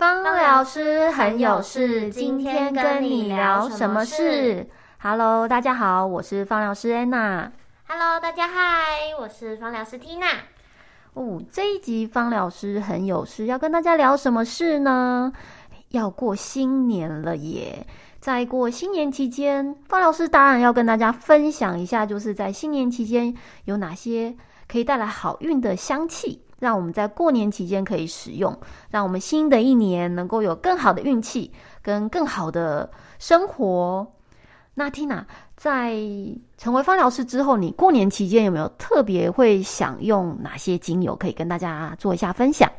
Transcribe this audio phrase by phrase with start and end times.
[0.00, 4.66] 芳疗师很有事，今天跟你聊什么事
[4.98, 7.52] ？Hello，大家好，我是芳疗师安娜。
[7.86, 10.38] Hello，大家嗨，我是芳疗师 Tina。
[11.12, 15.30] 哦，这一集芳疗师很有事，要跟大家聊什么事呢？
[15.90, 17.86] 要过新年了耶！
[18.20, 23.36] 在过新年期间，芳疗师当然要跟大家分享一下，就是在新年期间
[23.66, 24.34] 有哪些
[24.66, 26.40] 可以带来好运的香气。
[26.60, 28.56] 让我们在过年期间可以使用，
[28.88, 31.50] 让我们新的一年能够有更好的运气
[31.82, 34.06] 跟更好的生活。
[34.74, 35.24] 那 Tina
[35.56, 35.96] 在
[36.56, 42.70] 成为芳疗师之后，你过年期间有没有特别会想用哪些精油可以跟大家做一下分享？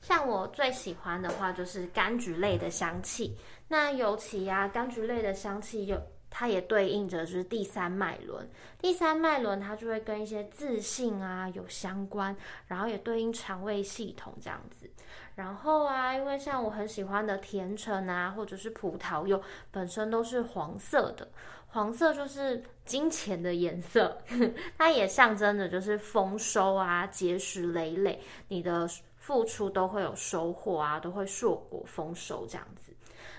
[0.00, 3.36] 像我最喜欢的话就是柑橘类的香气，
[3.68, 6.00] 那尤其啊，柑橘类的香气有。
[6.38, 8.46] 它也对应着就是第三脉轮，
[8.78, 12.36] 第三脉轮它就会跟一些自信啊有相关，
[12.66, 14.86] 然后也对应肠胃系统这样子。
[15.34, 21.26] 然后啊，因为像我很喜欢的甜橙啊，或者是葡萄柚，本身都是黄色的，
[21.68, 24.18] 黄色就是金钱的颜色，
[24.76, 32.85] 它也象征着就是丰收啊，结实累累，你的付出都会有收获啊，都会硕果丰收这样子。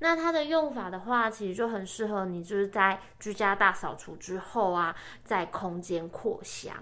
[0.00, 6.74] 那它的用法的话，其实就很适合你，就是在居家大扫除之后啊，在空间扩香。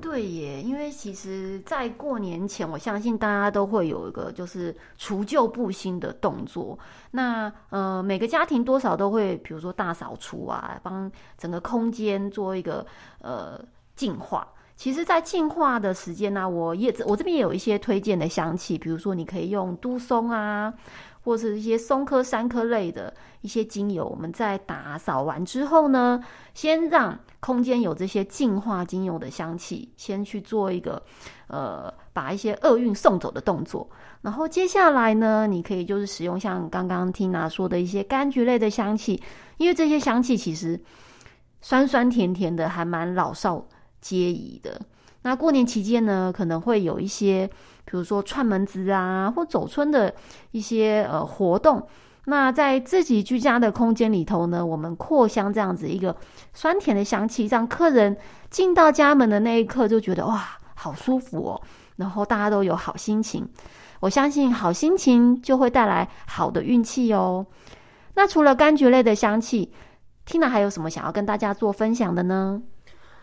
[0.00, 6.76] 对耶，因为其实，在过年前，我相信大家都会有一个就是除旧布新的动作。
[7.12, 12.84] 那呃，每个家庭多少都会，比如说大扫除啊，帮整个空间做一个
[13.20, 14.52] 呃净化。
[14.80, 20.72] 其实，在净化的时间呢，我也我这边也有一些推荐的香气，比如说你可以用都松啊。
[21.22, 26.18] 或者一些松科、山科类的一些精油，我们在打扫完之后呢，
[26.54, 31.02] 先让空间有这些净化精油的香气，先去做一个
[31.48, 33.86] 呃把一些厄运送走的动作。
[34.22, 39.22] 然后接下来呢，你可以就是使用像刚刚 Tina 说的一些柑橘类的香气，
[39.58, 40.80] 因为这些香气其实
[41.60, 43.62] 酸酸甜甜的，还蛮老少
[44.00, 44.80] 皆宜的。
[45.22, 47.50] 那过年期间呢，可能会有一些。
[47.86, 50.14] 比如说串门子啊，或走春的
[50.52, 51.84] 一些呃活动，
[52.26, 56.14] 那在自己居家的空间里头呢，我们扩香这样子一个
[56.54, 58.16] 酸甜的香气，让客人
[58.48, 61.60] 进到家门的那一刻就觉得哇，好舒服哦，
[61.96, 63.44] 然后大家都有好心情。
[63.98, 67.44] 我相信好心情就会带来好的运气哦。
[68.14, 69.72] 那除了柑橘类的香气
[70.24, 72.62] ，Tina 还有什么想要跟大家做分享的呢？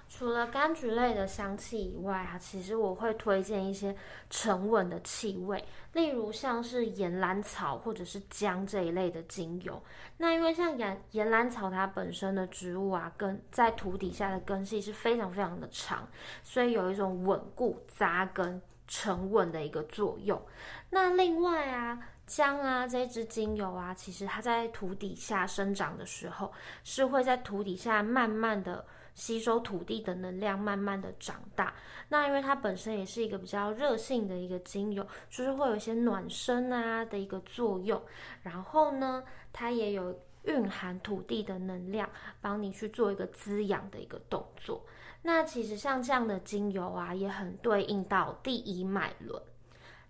[0.09, 3.95] 除了柑橘类的香气以外啊，其实我会推荐一些
[4.29, 5.63] 沉稳的气味，
[5.93, 9.81] 例如像是岩兰草或者是姜这一类的精油。
[10.17, 16.07] 那因为像岩岩兰草它本身的植物啊，根在土底下的根系是非常非常的长，
[16.41, 20.41] 所以有一种稳固扎根、沉稳的一个作用。
[20.89, 26.51] 那另外啊，姜啊这支精油啊，其实它在土底下生长的时候，
[26.83, 28.85] 是会在土底下慢慢的。
[29.17, 31.73] 吸收土地的能量，慢慢的长大。
[32.07, 37.99] 那因为它本身也是一个比较热性的一个精油，就是会有一些暖身啊的一个作用。
[38.43, 42.07] 然后呢，它也有蕴含土地的能量，
[42.39, 44.85] 帮你去做一个滋养的一个动作。
[45.23, 49.41] 那其实像这样的精油啊，也很对应到第一脉轮。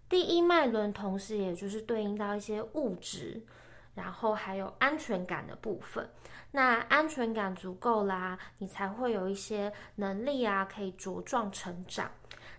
[0.09, 3.41] 第一脉轮同时也就是对应到一些物质，
[3.97, 6.07] 然后还有安全感的部分。
[6.51, 12.09] 那安全感足够啦，你才会有一些能力啊，可以茁壮成长。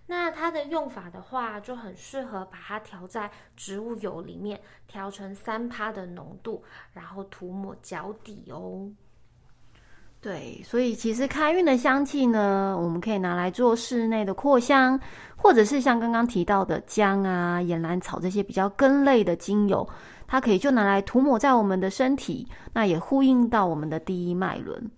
[0.07, 8.91] 那它的用法的话，就很适合把它调在植物油里面，调成三趴的浓度，然后涂抹脚底哦。
[10.21, 14.99] 对，所以其实开运的香气呢，我们可以拿来做室内的扩香，
[15.37, 19.89] 或者是像刚刚提到的姜啊、岩兰草这些比较根类的精油。
[20.29, 24.89] 它可以就拿来涂抹在我们的身体，那也呼应到我们的第一脉轮。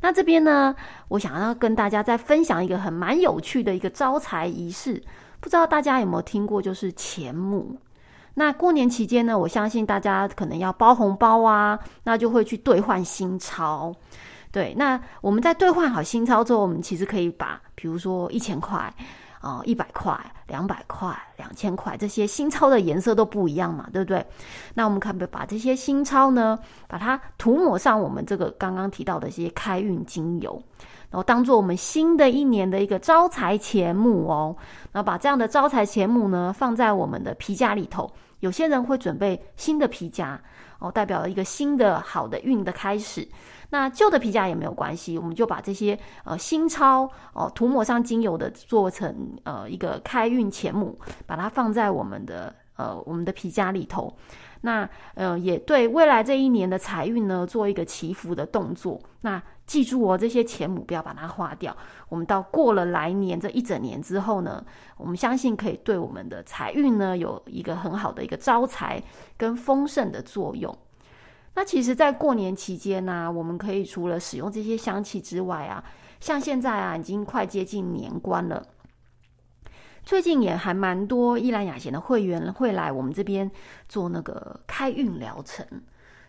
[0.00, 0.74] 那这边呢，
[1.06, 5.00] 我想要跟大家再分享一个很蛮有趣的一个招财仪式，
[5.38, 6.60] 不知道大家有没有听过？
[6.60, 7.76] 就是钱母。
[8.34, 13.94] 那过年期间呢，我相信大家可能要包红包啊，那就会去兑换新钞。
[14.50, 18.92] 对，那我们在兑换好新钞之后，我们其实可以把，比如说一千块。
[19.42, 24.24] 啊，一百块、两百块、两千块，这些新钞的颜色都不一样嘛，对不对？
[24.74, 26.56] 那我们看不把这些新钞呢，
[26.86, 30.62] 把它涂抹上我们这个刚刚提到的一些开运精油，
[31.12, 34.56] 然后当做我们新的一年的一个招财钱目哦。
[34.90, 38.10] 然后把这样的招财钱目呢，放在我们的皮夹里头。
[38.40, 40.40] 有些人会准备新的皮夹
[40.80, 43.28] 哦，代表了一个新的好的运的开始。
[43.70, 49.14] 那旧的皮夹也没有关系，我们就把这些呃新钞哦涂抹上精油的，做成
[49.44, 54.12] 呃一个开运钱母，把它放在我们的呃我们的皮夹里头。
[54.64, 59.00] 那呃也对未来这一年的财运呢做一个祈福的动作。
[59.22, 61.76] 那记住哦，这些钱母不要把它花掉。
[62.08, 64.64] 我们到过了来年这一整年之后呢，
[64.96, 69.02] 我们相信可以对我们的财运呢有一个很好的一个招财
[69.36, 70.76] 跟丰盛的作用。
[71.54, 75.84] 那其实，在过年期间呢，我们可以除了使用这些香气之外啊，
[76.18, 78.66] 像现在啊，已经快接近年关了。
[80.04, 83.50] 最近也还蛮多依兰雅贤的会员会来我们这边
[83.88, 85.66] 做那个开运疗程。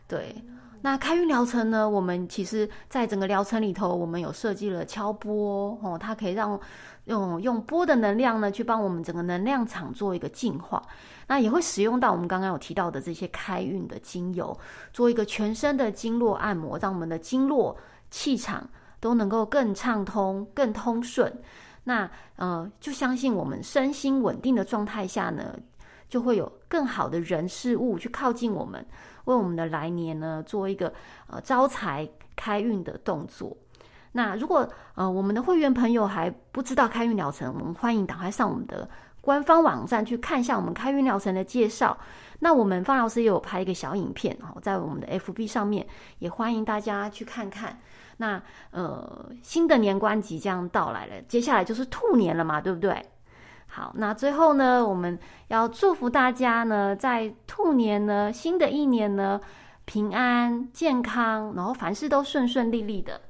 [0.07, 0.35] 对，
[0.81, 6.59] 那开运疗程呢，我们其实在整个疗程里头，我们有设计了敲波哦，它可以让
[7.05, 10.81] 用用波的能量呢，去帮我们整个能量场做一个净化。
[11.25, 14.55] 那也会使用到我们刚刚有提到的这些开运的精油，
[14.91, 17.75] 做一个全身的经络按摩，让我们的经络
[18.11, 21.33] 气场都能够更畅通、更通顺。
[21.85, 25.57] 那呃，就相信我们身心稳定的状态下呢，
[26.07, 28.85] 就会有更好的人事物去靠近我们，
[29.25, 30.94] 为我们的来年呢做一个
[31.27, 33.56] 呃招财开运的动作。
[34.13, 38.89] 那如果呃我们的会员朋友还不知道开运疗程，我们欢迎赶快上我们的。
[39.23, 41.97] 官方网站去看一下我们开运疗程的介绍。
[42.39, 45.87] 那我们方老师也有拍一个小影片哦，在我们的 FB 上面，
[46.19, 47.79] 也欢迎大家去看看。
[48.17, 48.41] 那
[48.71, 53.01] 呃，新的年关即将到来了，接下来就是兔年了嘛，对不对？
[53.67, 55.17] 好，那最后呢，我们
[55.47, 59.39] 要祝福大家呢，在兔年呢，新的一年呢，
[59.85, 63.21] 平安健康，然后凡事都顺顺利利的。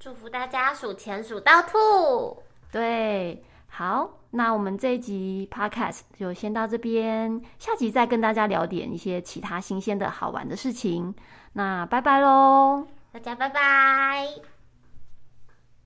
[0.00, 2.42] 祝福大家数钱数到兔。
[2.72, 4.10] 对，好。
[4.36, 11.14] 那我们这一集 podcast 就先到这边，下集再跟大家聊点一些其他新鲜的好玩的事情。
[11.54, 14.55] 那拜拜喽，大家拜拜。